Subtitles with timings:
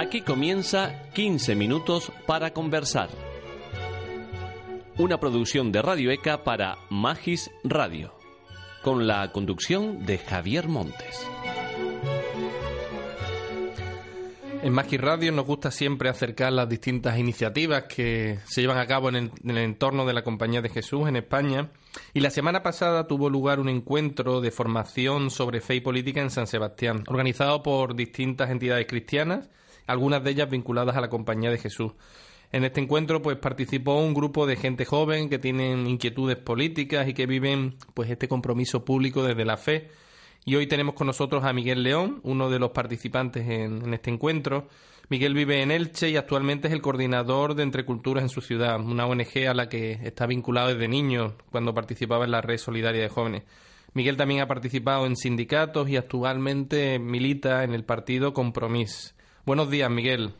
[0.00, 3.08] Aquí comienza 15 minutos para conversar.
[4.96, 8.14] Una producción de Radio ECA para Magis Radio,
[8.82, 11.26] con la conducción de Javier Montes.
[14.62, 19.08] En Magis Radio nos gusta siempre acercar las distintas iniciativas que se llevan a cabo
[19.08, 21.70] en el, en el, entorno de la Compañía de Jesús en España.
[22.14, 26.30] Y la semana pasada tuvo lugar un encuentro de formación sobre fe y política en
[26.30, 29.48] San Sebastián, organizado por distintas entidades cristianas
[29.88, 31.92] algunas de ellas vinculadas a la Compañía de Jesús.
[32.52, 37.14] En este encuentro pues participó un grupo de gente joven que tienen inquietudes políticas y
[37.14, 39.90] que viven pues este compromiso público desde la fe.
[40.44, 44.10] Y hoy tenemos con nosotros a Miguel León, uno de los participantes en, en este
[44.10, 44.68] encuentro.
[45.10, 48.78] Miguel vive en Elche y actualmente es el coordinador de Entre Culturas en su ciudad,
[48.78, 53.02] una ONG a la que está vinculado desde niño cuando participaba en la Red Solidaria
[53.02, 53.44] de Jóvenes.
[53.94, 59.14] Miguel también ha participado en sindicatos y actualmente milita en el partido Compromís.
[59.46, 60.34] Buenos días, Miguel.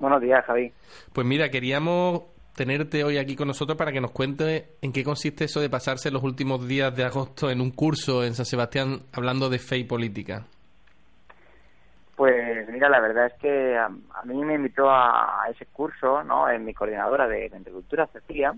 [0.00, 0.72] Buenos días, Javi.
[1.12, 2.22] Pues mira, queríamos
[2.58, 6.10] tenerte hoy aquí con nosotros para que nos cuente en qué consiste eso de pasarse
[6.10, 9.84] los últimos días de agosto en un curso en San Sebastián hablando de fe y
[9.84, 10.42] política.
[12.16, 16.50] Pues mira, la verdad es que a, a mí me invitó a, ese curso, ¿no?
[16.50, 18.52] En mi coordinadora de, Entrecultura, Cecilia,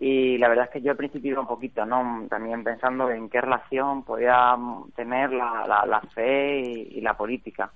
[0.00, 2.26] y la verdad es que yo al principio iba un poquito, ¿no?
[2.28, 4.56] También pensando en qué relación podía
[4.96, 7.70] tener la, la, fe y la política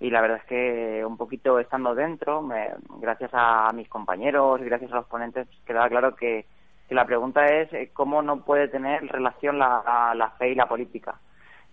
[0.00, 2.68] y la verdad es que un poquito estando dentro, me,
[3.00, 6.46] gracias a mis compañeros y gracias a los ponentes, queda claro que,
[6.88, 10.68] que la pregunta es eh, cómo no puede tener relación la, la fe y la
[10.68, 11.18] política,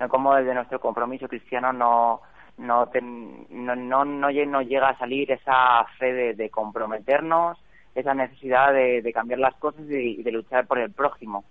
[0.10, 2.22] cómo desde nuestro compromiso cristiano no
[2.58, 7.58] no, ten, no, no, llega a salir esa fe de, comprometernos,
[7.94, 11.44] esa necesidad de, de cambiar las cosas y de, de luchar por el prójimo.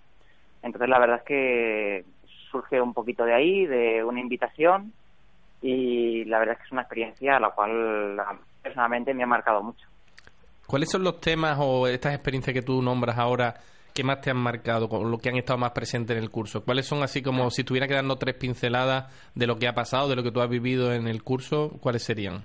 [0.63, 2.05] Entonces la verdad es que
[2.49, 4.93] surge un poquito de ahí, de una invitación
[5.61, 8.17] y la verdad es que es una experiencia a la cual
[8.61, 9.87] personalmente me ha marcado mucho.
[10.67, 13.53] ¿Cuáles son los temas o estas experiencias que tú nombras ahora
[13.93, 16.65] que más te han marcado, con lo que han estado más presentes en el curso?
[16.65, 20.09] ¿Cuáles son así como si tuviera que darnos tres pinceladas de lo que ha pasado,
[20.09, 22.43] de lo que tú has vivido en el curso, cuáles serían?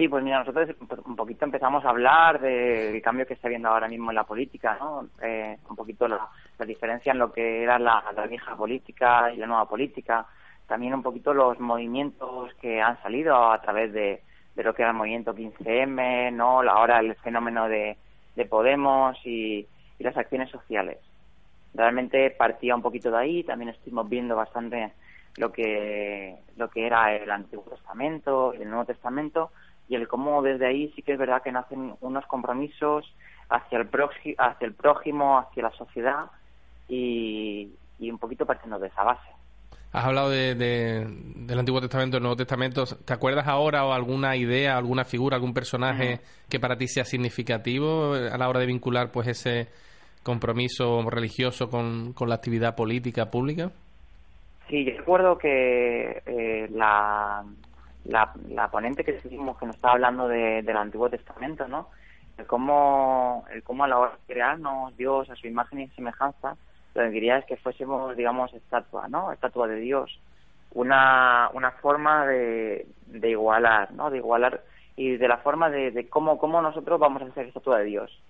[0.00, 0.70] Sí, pues mira, nosotros
[1.04, 4.78] un poquito empezamos a hablar del cambio que está habiendo ahora mismo en la política,
[4.80, 5.06] ¿no?
[5.22, 6.26] Eh, un poquito la,
[6.58, 10.24] la, diferencia en lo que era la, la vieja política y la nueva política,
[10.70, 14.22] también un poquito los movimientos que han salido a través de,
[14.54, 16.60] lo que era el movimiento 15M, ¿no?
[16.60, 17.96] Ahora el fenómeno de,
[18.36, 19.66] de Podemos y,
[19.98, 20.98] y las acciones sociales.
[21.74, 24.92] Realmente partía un poquito de ahí, también estuvimos viendo bastante
[25.38, 29.50] lo que lo que era el Antiguo Testamento, el Nuevo Testamento
[29.88, 33.12] y el cómo desde ahí sí que es verdad que nacen unos compromisos
[33.48, 33.88] hacia el
[34.38, 36.26] hacia el prójimo, hacia la sociedad
[36.88, 39.39] y, y un poquito partiendo de esa base.
[39.92, 42.84] Has hablado de, de, del Antiguo Testamento, del Nuevo Testamento.
[43.04, 46.48] ¿Te acuerdas ahora o alguna idea, alguna figura, algún personaje uh -huh.
[46.48, 49.68] que para ti sea significativo a la hora de vincular pues ese
[50.22, 53.72] compromiso religioso con, con la actividad política pública?
[54.68, 57.42] Sí, yo recuerdo que eh, la,
[58.04, 61.88] la, la, ponente que seguimos que nos estaba hablando de, del Antiguo Testamento, ¿no?
[62.38, 66.56] El cómo, el cómo a la hora de crearnos Dios a su imagen y semejanza,
[66.94, 69.32] lo que quería es que fuésemos, digamos, estatua, ¿no?
[69.32, 70.18] Estatua de Dios.
[70.72, 74.10] Una, una forma de, de igualar, ¿no?
[74.10, 74.62] De igualar
[74.96, 78.20] y de la forma de, de cómo, cómo nosotros vamos a ser estatua de Dios.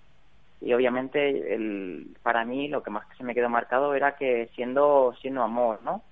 [0.61, 5.13] Y obviamente, el, para mí, lo que más se me quedó marcado era que siendo,
[5.19, 6.03] siendo amor, ¿no?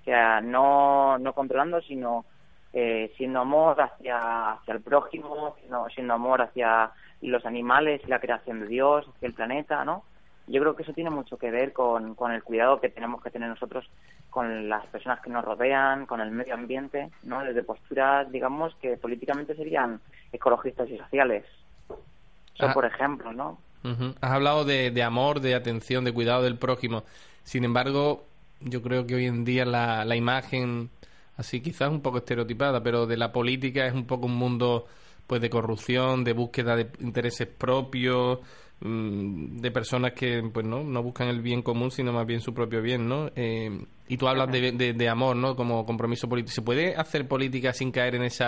[0.00, 2.24] O sea, no, no controlando, sino
[2.72, 8.60] eh, siendo amor hacia, hacia el prójimo, siendo, siendo amor hacia los animales, la creación
[8.60, 10.04] de Dios, hacia el planeta, ¿no?
[10.48, 13.30] Yo creo que eso tiene mucho que ver con, con el cuidado que tenemos que
[13.30, 13.88] tener nosotros
[14.30, 17.42] con las personas que nos rodean, con el medio ambiente, ¿no?
[17.44, 20.00] Desde posturas, digamos, que políticamente serían
[20.32, 21.44] ecologistas y sociales.
[21.88, 22.74] Eso, ah.
[22.74, 23.58] por ejemplo, ¿no?
[23.84, 24.14] Uh -huh.
[24.20, 27.04] Has hablado de, de, amor, de atención, de cuidado del prójimo.
[27.44, 28.24] Sin embargo,
[28.60, 30.90] yo creo que hoy en día la, la imagen,
[31.36, 34.86] así quizás un poco estereotipada, pero de la política es un poco un mundo
[35.26, 38.38] pues de corrupción, de búsqueda de intereses propios,
[38.80, 42.54] Mm, de personas que pues no no buscan el bien común sino más bien su
[42.54, 43.76] propio bien no eh,
[44.06, 46.52] y tú hablas de, de, amor no como compromiso político.
[46.52, 48.44] Se puede hacer política sin caer en ese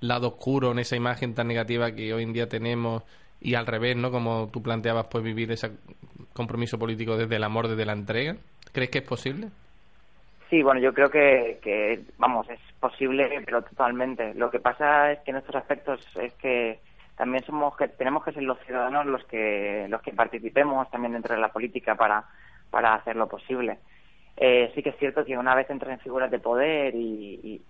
[0.00, 3.02] lado oscuro en esa imagen tan negativa que hoy en día tenemos
[3.38, 5.70] y al revés no como tú planteabas pues vivir ese
[6.32, 8.36] compromiso político desde el amor desde la entrega.
[8.72, 9.48] Crees que es posible
[10.48, 14.32] Sí, bueno, yo creo que, que, vamos, es posible, pero totalmente.
[14.34, 16.78] Lo que pasa es que en estos aspectos es que
[17.16, 21.34] también somos que tenemos que ser los ciudadanos los que los que participemos también dentro
[21.34, 22.24] de la política para
[22.70, 23.78] para hacerlo posible.
[24.36, 27.62] Eh, sí que es cierto que una vez entras en figuras de poder y,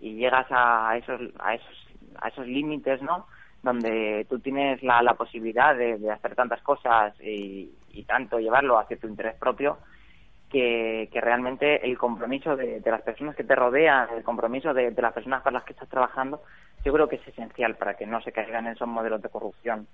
[0.00, 1.88] llegas a esos, a esos,
[2.22, 3.26] a esos límites, ¿no?
[3.62, 7.70] Donde tú tienes la, la posibilidad de, hacer tantas cosas y,
[8.06, 9.78] tanto llevarlo hacia tu interés propio,
[10.50, 15.12] que, que realmente el compromiso de, las personas que te rodean, el compromiso de, las
[15.12, 16.42] personas con las que estás trabajando,
[16.84, 19.86] yo creo que es esencial para que no se caigan en esos modelos de corrupción.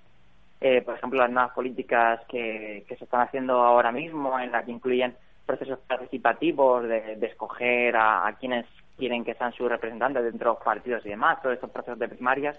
[0.61, 4.63] Eh, por ejemplo, las nuevas políticas que, que se están haciendo ahora mismo, en las
[4.63, 5.15] que incluyen
[5.45, 8.65] procesos participativos de, escoger a, quienes
[8.97, 12.07] quieren que sean sus representantes dentro de los partidos y demás, todos estos procesos de
[12.07, 12.57] primarias,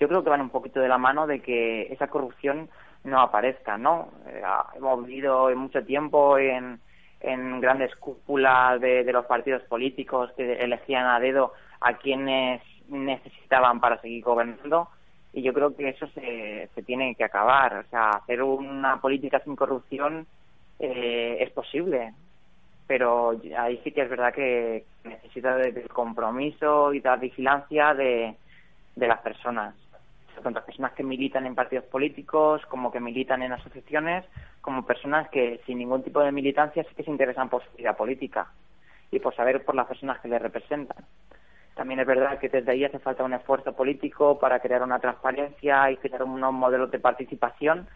[0.00, 2.70] yo creo que van un poquito de la mano de que esa corrupción
[3.04, 4.08] no aparezca, ¿no?
[4.26, 4.42] Eh,
[4.76, 6.80] hemos vivido mucho tiempo en,
[7.22, 14.00] en grandes cúpulas de, los partidos políticos que elegían a dedo a quienes necesitaban para
[14.00, 14.88] seguir gobernando.
[15.32, 17.76] Y yo creo que eso se, se tiene que acabar.
[17.78, 20.26] O sea, hacer una política sin corrupción
[20.78, 22.12] eh, es posible,
[22.86, 28.34] pero ahí sí que es verdad que necesita del compromiso y de la vigilancia de,
[28.96, 29.74] de las personas,
[30.42, 34.24] tanto personas que militan en partidos políticos como que militan en asociaciones,
[34.60, 37.94] como personas que sin ningún tipo de militancia sí que se interesan por su vida
[37.94, 38.48] política
[39.10, 41.04] y por saber por las personas que les representan.
[41.74, 45.90] También es verdad que desde ahí hace falta un esfuerzo político para crear una transparencia
[45.90, 47.88] y crear unos modelos de participación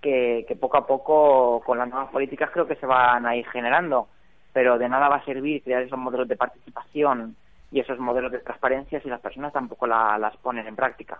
[0.00, 4.08] que, poco a poco con las nuevas políticas creo que se van a ir generando,
[4.52, 7.36] pero de nada va a servir crear esos modelos de participación
[7.70, 11.18] y esos modelos de transparencia si las personas tampoco las ponen en práctica.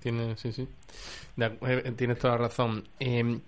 [0.00, 0.68] Tienes, sí, sí.
[1.38, 2.84] Eh, tienes toda la razón.
[2.98, 3.40] Em,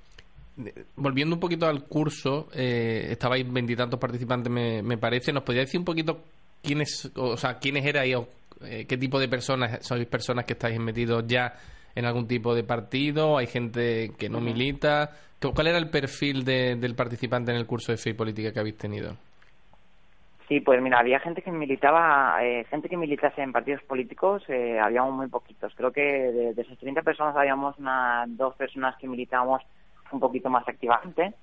[0.97, 5.33] volviendo un poquito al curso, eh, estabais veintitantos participantes, me, me parece.
[5.33, 6.23] ¿Nos podría decir un poquito
[6.63, 8.29] quiénes, o sea, quiénes erais o
[8.63, 11.55] eh, qué tipo de personas sois personas que estáis metidos ya
[11.95, 15.11] en algún tipo de partido, hay gente que no milita.
[15.41, 18.77] ¿Cuál era el perfil del participante en el curso de fe y política que habéis
[18.77, 19.17] tenido?
[20.51, 24.81] Sí, pues mira, había gente que militaba, eh, gente que militase en partidos políticos, eh,
[24.81, 25.73] habíamos muy poquitos.
[25.77, 29.63] Creo que de, de esas 30 personas habíamos unas dos personas que militábamos
[30.11, 31.35] un poquito más activamente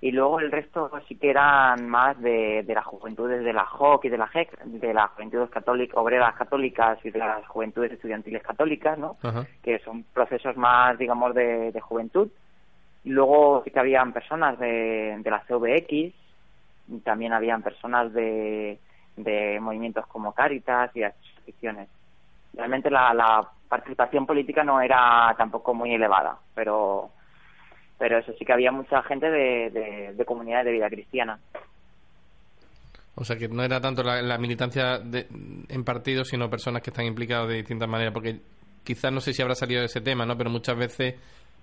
[0.00, 4.06] y luego el resto sí que eran más de, de las juventudes de la JOC
[4.06, 8.42] y de la JEC, de las juventudes católicas, obreras católicas y de las juventudes estudiantiles
[8.42, 9.18] católicas, ¿no?
[9.62, 12.28] Que son procesos más, digamos, de, de juventud.
[13.04, 16.12] Y luego sí que habían personas de, de la CVX,
[17.04, 18.78] también habían personas de,
[19.16, 21.88] de movimientos como Cáritas y asociaciones.
[22.54, 27.10] Realmente la, la participación política no era tampoco muy elevada, pero
[27.98, 31.38] pero eso sí que había mucha gente de, de, comunidades de vida cristiana.
[33.16, 37.48] O sea que no era tanto la, militancia en partidos, sino personas que están implicadas
[37.48, 38.38] de distintas maneras, porque
[38.84, 40.38] quizás no sé si habrá salido de ese tema, ¿no?
[40.38, 41.16] Pero muchas veces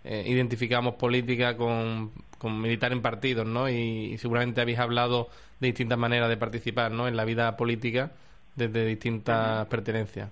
[0.05, 3.67] eh, identificamos política con, con, militar en partidos, ¿no?
[3.69, 5.27] Y, seguramente habéis hablado
[5.59, 7.07] de distintas maneras de participar, ¿no?
[7.07, 8.11] En la vida política
[8.55, 10.29] desde distintas pertenencias.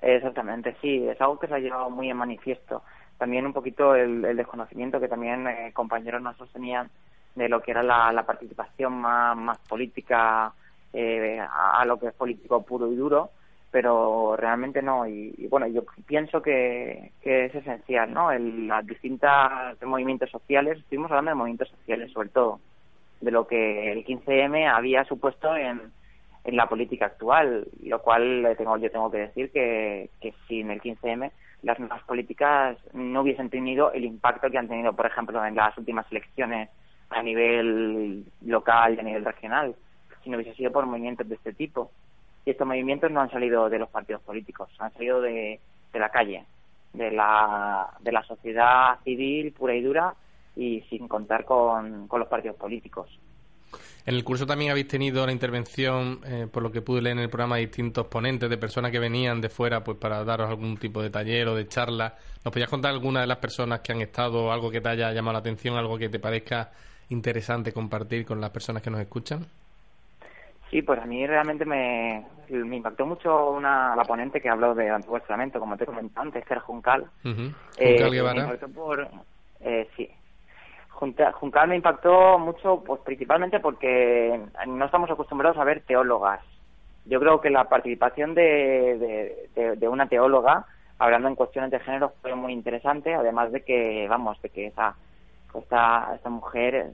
[0.00, 2.82] Exactamente, sí, es algo que se ha llevado muy en manifiesto
[3.18, 6.88] también un poquito el, desconocimiento que también eh, compañeros nuestros tenían
[7.34, 10.52] de lo que era la, participación más, más política
[10.92, 13.30] eh, a, lo que es político puro y duro,
[13.70, 15.06] pero realmente no.
[15.06, 18.30] Y, bueno, yo pienso que, es esencial, ¿no?
[18.32, 22.60] El, las distintas movimientos sociales, estuvimos hablando de movimientos sociales sobre todo,
[23.20, 25.80] de lo que el 15M había supuesto en,
[26.44, 30.80] en la política actual, lo cual tengo, yo tengo que decir que, que sin el
[30.80, 31.30] 15M
[31.62, 35.76] las nuevas políticas no hubiesen tenido el impacto que han tenido, por ejemplo, en las
[35.76, 36.70] últimas elecciones
[37.10, 39.74] a nivel local y a nivel regional,
[40.22, 41.90] si no hubiese sido por movimientos de este tipo.
[42.44, 45.60] Y estos movimientos no han salido de los partidos políticos, han salido de,
[45.92, 46.44] la calle,
[46.92, 50.14] de la, de la sociedad civil pura y dura
[50.56, 53.18] y sin contar con, con los partidos políticos.
[54.08, 57.24] En el curso también habéis tenido la intervención, eh, por lo que pude leer en
[57.24, 60.78] el programa, de distintos ponentes, de personas que venían de fuera pues para daros algún
[60.78, 62.16] tipo de taller o de charla.
[62.42, 65.34] ¿Nos podías contar alguna de las personas que han estado, algo que te haya llamado
[65.34, 66.72] la atención, algo que te parezca
[67.10, 69.46] interesante compartir con las personas que nos escuchan?
[70.70, 74.90] Sí, pues a mí realmente me, me impactó mucho una, la ponente que habló de
[74.90, 77.06] Antiguo Testamento, como te comenté antes, que era Juncal.
[77.22, 78.58] Juncal eh, Guevara.
[78.74, 79.08] por,
[79.60, 80.10] eh, sí,
[80.98, 86.40] Juncal me impactó mucho, pues principalmente porque no estamos acostumbrados a ver teólogas.
[87.04, 90.66] Yo creo que la participación de, de, una teóloga,
[90.98, 94.96] hablando en cuestiones de género, fue muy interesante, además de que, vamos, de que esa,
[95.54, 96.92] esta, esta mujer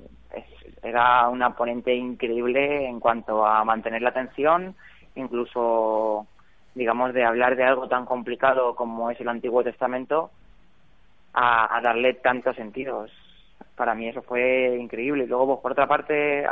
[0.83, 4.75] era una ponente increíble en cuanto a mantener la atención,
[5.15, 6.27] incluso,
[6.75, 10.31] digamos, de hablar de algo tan complicado como es el Antiguo Testamento,
[11.33, 13.11] a, a darle tantos sentidos
[13.77, 15.25] para mí eso fue increíble.
[15.25, 16.45] Y luego, pues, por otra parte,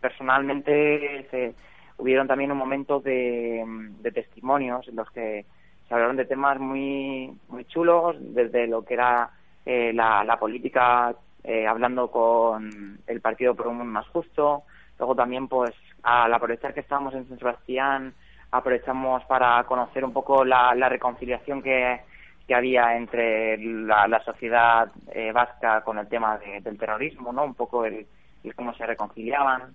[0.00, 1.54] personalmente se,
[1.98, 3.64] hubieron también un momento de,
[4.12, 5.44] testimonios en los que
[5.88, 9.30] se hablaron de temas muy, muy chulos, desde lo que era
[9.66, 14.64] eh, la, política, eh, hablando con el Partido por un Mundo Más Justo.
[14.98, 18.14] Luego también, pues, al aprovechar que estábamos en San Sebastián,
[18.50, 22.00] aprovechamos para conocer un poco la, reconciliación que,
[22.46, 27.44] que había entre la, sociedad eh, vasca con el tema del terrorismo, ¿no?
[27.44, 28.06] Un poco el,
[28.54, 29.74] cómo se reconciliaban,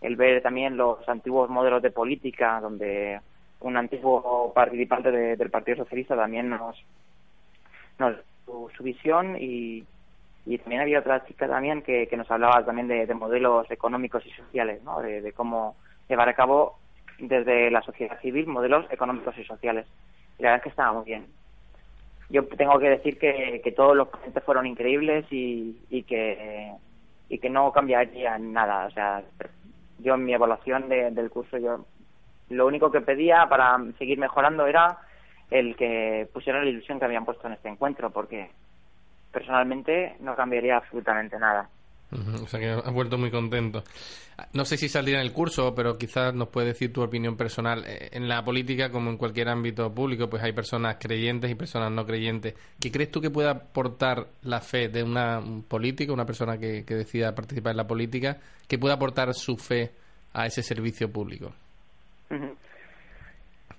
[0.00, 3.20] el ver también los antiguos modelos de política, donde
[3.60, 6.76] un antiguo participante del Partido Socialista también nos,
[7.98, 8.16] nos
[8.76, 9.84] su, visión y,
[10.46, 14.82] y también había otra chica también que, nos hablaba también de, modelos económicos y sociales,
[14.82, 15.00] ¿no?
[15.00, 15.76] De, de, cómo
[16.08, 16.78] llevar a cabo
[17.18, 19.86] desde la sociedad civil modelos económicos y sociales.
[20.38, 21.26] Y la verdad es que estaba muy bien.
[22.30, 26.72] Yo tengo que decir que, que todos los pacientes fueron increíbles y, y que
[27.30, 28.86] y que no cambiaría nada.
[28.86, 29.22] O sea,
[30.00, 31.86] yo en mi evaluación del curso, yo
[32.50, 34.98] lo único que pedía para seguir mejorando era
[35.50, 38.50] el que pusieran la ilusión que habían puesto en este encuentro, porque
[39.32, 41.68] personalmente no cambiaría absolutamente nada.
[42.42, 43.84] O sea que has vuelto muy contento.
[44.52, 47.84] No sé si saldría en el curso, pero quizás nos puedes decir tu opinión personal.
[47.86, 51.92] Eh, en la política, como en cualquier ámbito público, pues hay personas creyentes y personas
[51.92, 52.54] no creyentes.
[52.80, 56.94] ¿Qué crees tú que pueda aportar la fe de una política, una persona que, que
[56.94, 59.90] decida participar en la política, que pueda aportar su fe
[60.32, 61.52] a ese servicio público?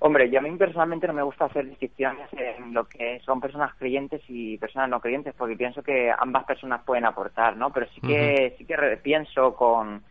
[0.04, 3.76] Hombre, yo a mí personalmente no me gusta hacer distinciones en lo que son personas
[3.76, 7.72] creyentes y personas no creyentes, porque pienso que ambas personas pueden aportar, ¿no?
[7.72, 10.02] Pero sí que sí que pienso con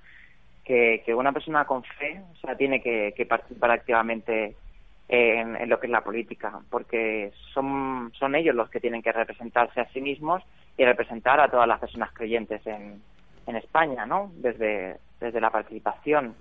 [0.65, 4.55] que, una persona con fe, o sea, tiene que, participar activamente
[5.09, 9.81] en, lo que es la política, porque son son ellos los que tienen que representarse
[9.81, 10.41] a sí mismos
[10.79, 13.03] y representar a todas las personas creyentes en,
[13.45, 14.31] en España, ¿no?
[14.37, 16.37] Desde desde la participación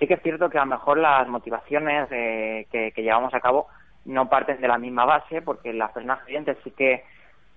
[0.00, 3.68] sí que es cierto que a lo mejor las motivaciones eh, que, llevamos a cabo
[4.06, 7.04] no parten de la misma base, porque las personas creyentes sí que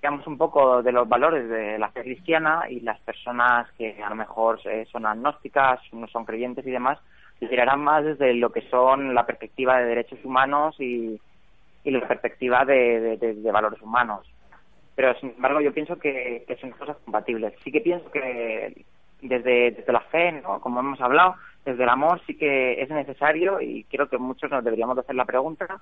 [0.02, 4.10] digamos un poco de los valores de la fe cristiana y las personas que a
[4.10, 7.00] lo mejor eh, son agnósticas, no son creyentes y demás,
[7.40, 11.20] tirarán más desde lo que son la perspectiva de derechos humanos y,
[11.86, 14.30] la perspectiva de, valores humanos.
[14.96, 17.54] Pero sin embargo yo pienso que, que son cosas compatibles.
[17.64, 18.86] Sí que pienso que
[19.28, 20.60] desde, desde la fe, ¿no?
[20.60, 24.64] como hemos hablado, desde el amor sí que es necesario y creo que muchos nos
[24.64, 25.82] deberíamos hacer la pregunta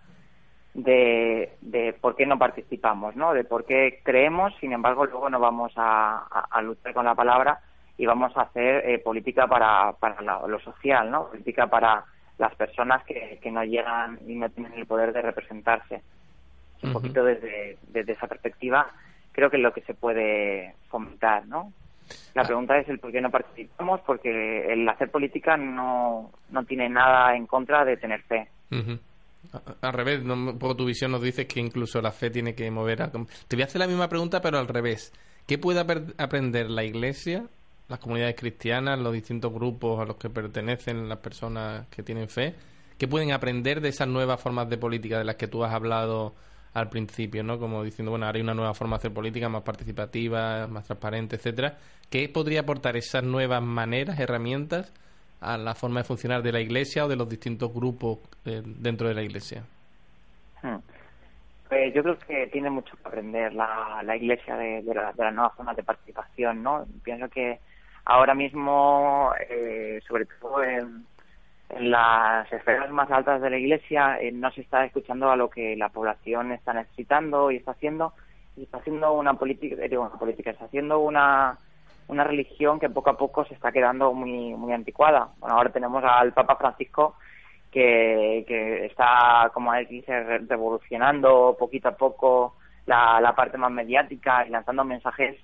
[0.73, 3.33] de, de por qué no participamos, ¿no?
[3.33, 6.23] De por qué creemos, sin embargo, luego no vamos a,
[6.63, 7.59] luchar con la palabra
[7.97, 11.27] y vamos a hacer eh, política para, para lo, social, ¿no?
[11.27, 12.05] Política para
[12.37, 16.01] las personas que, que no llegan y no tienen el poder de representarse.
[16.83, 18.87] Un poquito desde, desde esa perspectiva
[19.31, 21.71] creo que es lo que se puede fomentar, ¿no?
[22.33, 26.89] La pregunta es el por qué no participamos, porque el hacer política no, no tiene
[26.89, 28.47] nada en contra de tener fe.
[29.81, 33.01] Al revés, un poco tu visión nos dice que incluso la fe tiene que mover
[33.01, 33.11] a...
[33.11, 35.11] Te voy a hacer la misma pregunta, pero al revés.
[35.47, 35.79] ¿Qué puede
[36.17, 37.45] aprender la Iglesia,
[37.89, 42.55] las comunidades cristianas, los distintos grupos a los que pertenecen las personas que tienen fe?
[42.97, 46.33] ¿Qué pueden aprender de esas nuevas formas de política de las que tú has hablado
[46.73, 47.59] al principio, ¿no?
[47.59, 51.35] Como diciendo, bueno, ahora hay una nueva forma de hacer política más participativa, más transparente,
[51.35, 51.77] etcétera.
[52.09, 54.93] ¿Qué podría aportar esas nuevas maneras, herramientas
[55.41, 59.07] a la forma de funcionar de la Iglesia o de los distintos grupos eh, dentro
[59.07, 59.63] de la Iglesia?
[60.61, 60.77] Hmm.
[61.67, 65.33] Pues yo creo que tiene mucho que aprender la, Iglesia de, de, la, de las
[65.33, 66.85] nuevas formas de participación, ¿no?
[67.03, 67.59] Pienso que
[68.05, 71.05] ahora mismo, eh, sobre todo en
[71.73, 75.49] en las esferas más altas de la Iglesia eh, no se está escuchando a lo
[75.49, 78.13] que la población está necesitando y está haciendo
[78.55, 81.57] y está haciendo una política, eh, digo, una política, está haciendo una
[82.07, 85.29] una religión que poco a poco se está quedando muy muy anticuada.
[85.39, 87.15] Bueno, ahora tenemos al Papa Francisco
[87.71, 94.45] que, que está, como él dice, revolucionando poquito a poco la, la parte más mediática
[94.45, 95.37] y lanzando mensajes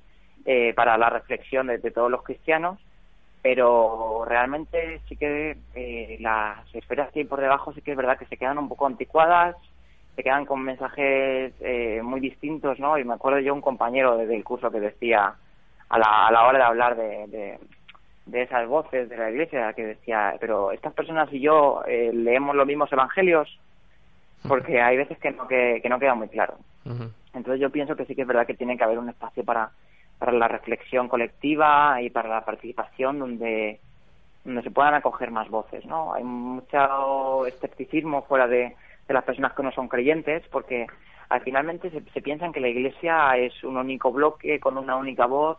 [0.46, 2.80] eh, para la reflexión de todos los cristianos
[3.50, 8.18] pero realmente sí que eh, las esferas que hay por debajo sí que es verdad
[8.20, 9.56] que se quedan un poco anticuadas,
[10.18, 12.98] se quedan con mensajes eh, muy distintos, ¿no?
[12.98, 15.34] Y me acuerdo yo un compañero del curso que decía
[15.88, 17.58] a la, a la hora de hablar de,
[18.26, 22.54] de, esas voces de la iglesia, que decía, pero estas personas y yo eh, leemos
[22.54, 23.48] los mismos evangelios,
[24.46, 26.56] porque hay veces que no, que, no queda muy claro.
[27.34, 29.72] Entonces yo pienso que sí que es verdad que tiene que haber un espacio para
[30.20, 33.80] para la reflexión colectiva y para la participación donde,
[34.44, 36.14] donde se puedan acoger más voces, ¿no?
[36.14, 38.76] Hay mucho escepticismo fuera de,
[39.08, 40.88] de las personas que no son creyentes porque
[41.30, 45.26] al finalmente se, se piensan que la Iglesia es un único bloque con una única
[45.26, 45.58] voz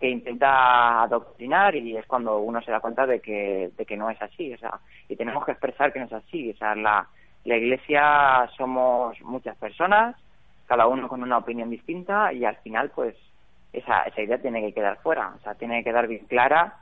[0.00, 4.10] que intenta adoctrinar y es cuando uno se da cuenta de que, de que no
[4.10, 7.06] es así, o sea, y tenemos que expresar que no es así, o sea, la,
[7.44, 10.16] la iglesia somos muchas personas,
[10.66, 13.14] cada uno con una opinión distinta y al final pues
[13.74, 16.76] esa, esa idea tiene que quedar fuera, o sea, tiene que quedar bien clara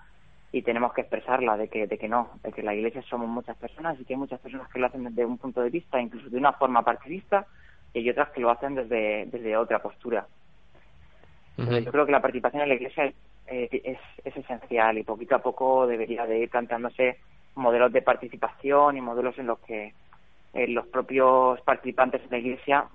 [0.52, 3.56] y tenemos que expresarla de que, de que no, de que la iglesia somos muchas
[3.56, 6.28] personas y que hay muchas personas que lo hacen desde un punto de vista, incluso
[6.28, 7.46] de una forma partidista,
[7.94, 10.26] y hay otras que lo hacen desde, desde otra postura.
[11.56, 13.12] Yo creo que la participación en la iglesia
[13.46, 17.18] eh, es, es esencial y poquito a poco debería de ir planteándose
[17.54, 19.94] modelos de participación y modelos en los que
[20.54, 22.87] eh, los propios participantes de la iglesia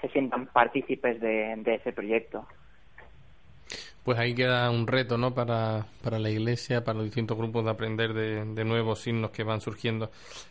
[0.00, 2.46] se sientan partícipes de, de ese proyecto.
[4.04, 5.32] Pues ahí queda un reto, ¿no?
[5.32, 9.60] Para, para la Iglesia, para los distintos grupos de aprender de, nuevos signos que van
[9.60, 10.10] surgiendo.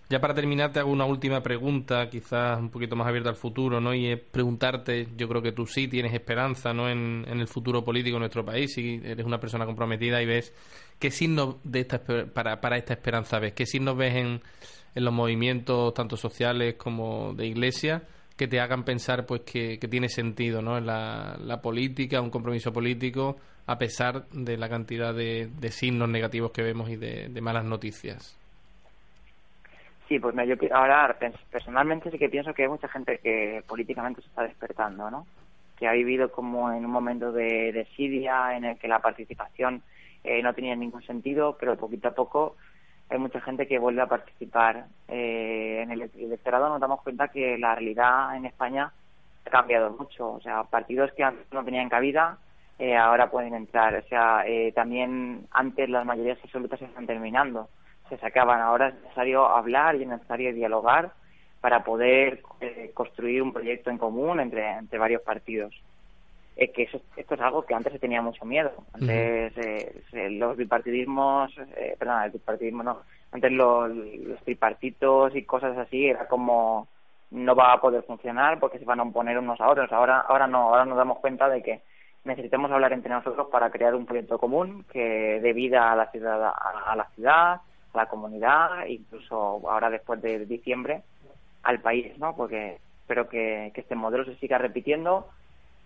[0.09, 3.81] Ya para terminar te hago una última pregunta, quizás un poquito más abierta al futuro,
[3.81, 3.93] ¿no?
[3.93, 6.89] Y es preguntarte, yo creo que tú sí tienes esperanza, ¿no?
[6.89, 10.53] En, en el futuro político de nuestro país, si eres una persona comprometida y ves
[10.97, 12.01] qué signos de esta
[12.33, 14.41] para, para esta esperanza ves, qué signos ves en,
[14.95, 18.03] en los movimientos tanto sociales como de Iglesia
[18.41, 20.79] que te hagan pensar pues que, tiene sentido ¿no?
[20.79, 26.63] la, la, política, un compromiso político, a pesar de la cantidad de, signos negativos que
[26.63, 28.35] vemos y de, malas noticias.
[30.07, 31.15] Sí, pues yo ahora
[31.51, 35.27] personalmente sí que pienso que hay mucha gente que políticamente se está despertando, ¿no?
[35.77, 39.83] Que ha vivido como en un momento de desidia en el que la participación
[40.23, 42.55] eh, no tenía ningún sentido, pero poquito a poco
[43.11, 44.85] hay mucha gente que vuelve a participar.
[45.09, 48.91] Eh, en el electorado nos damos cuenta que la realidad en España
[49.45, 50.31] ha cambiado mucho.
[50.31, 52.37] O sea, partidos que antes no tenían cabida
[52.79, 53.95] eh, ahora pueden entrar.
[53.95, 57.67] O sea, eh, también antes las mayorías absolutas se están terminando.
[58.07, 58.61] Se sacaban.
[58.61, 61.11] Ahora es necesario hablar y es necesario dialogar
[61.59, 62.41] para poder
[62.93, 65.75] construir un proyecto en común entre, entre varios partidos
[66.55, 68.71] es que eso, esto es algo que antes se tenía mucho miedo.
[68.93, 75.77] Antes eh, los bipartidismos, eh, perdón, el bipartidismo no, antes los, los tripartitos y cosas
[75.77, 76.87] así era como
[77.31, 79.91] no va a poder funcionar porque se van a oponer unos a otros.
[79.91, 81.81] Ahora, ahora no, ahora nos damos cuenta de que
[82.25, 86.53] necesitamos hablar entre nosotros para crear un proyecto común que dé vida a la ciudad,
[86.53, 87.61] a, la ciudad,
[87.93, 91.03] a la comunidad, incluso ahora después de diciembre
[91.63, 92.35] al país, ¿no?
[92.35, 95.29] Porque espero que, que este modelo se siga repitiendo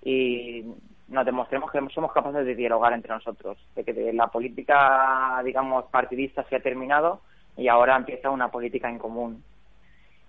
[0.06, 0.64] y
[1.08, 6.44] nos demostremos que somos capaces de dialogar entre nosotros, de que la política, digamos, partidista
[6.44, 7.22] se ha terminado
[7.58, 9.44] y ahora empieza una política en común.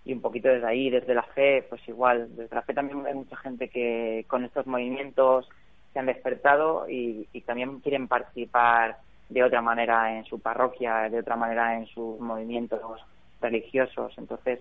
[0.04, 3.14] Y un poquito desde ahí, desde la fe, pues igual, desde la fe también hay
[3.14, 5.48] mucha gente que con estos movimientos
[5.92, 8.96] se han despertado y, también quieren participar
[9.28, 12.80] de otra manera en su parroquia, de otra manera en sus movimientos
[13.40, 14.14] religiosos.
[14.16, 14.60] Entonces,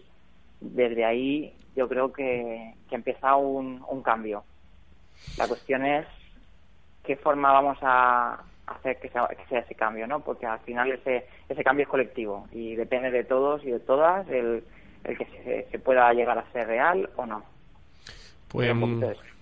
[0.60, 4.44] desde ahí yo creo que, que empieza un, un cambio.
[5.38, 6.06] La cuestión es
[7.04, 10.22] qué forma vamos a hacer que sea, ese cambio, ¿no?
[10.22, 14.28] Porque al final ese, ese cambio es colectivo y depende de todos y de todas
[14.30, 14.64] el,
[15.04, 17.44] el que se, pueda llegar a ser real o no.
[18.48, 18.74] Pues,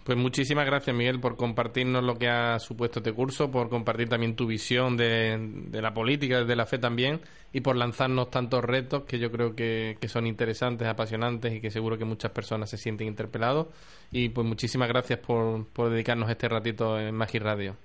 [0.03, 4.35] pues muchísimas gracias, Miguel, por compartirnos lo que ha supuesto este curso, por compartir también
[4.35, 5.37] tu visión de,
[5.67, 7.21] de la política, de la fe también,
[7.53, 11.71] y por lanzarnos tantos retos que yo creo que, que, son interesantes, apasionantes y que
[11.71, 13.67] seguro que muchas personas se sienten interpelados.
[14.11, 17.75] Y pues muchísimas gracias por, por dedicarnos este ratito en Magi Radio.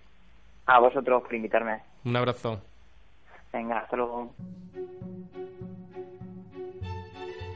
[0.66, 1.82] A vosotros por invitarme.
[2.04, 2.60] Un abrazo.
[3.52, 4.34] Venga, hasta luego.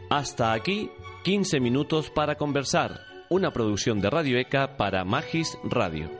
[0.08, 0.88] Hasta aquí,
[1.24, 6.10] 15 minutos para conversar una producción de Radio ECA para Magis Radio.